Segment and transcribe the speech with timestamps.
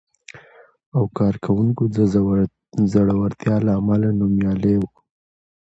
[0.95, 4.83] او کارونکو د زړورتیا له امله نومیالی و،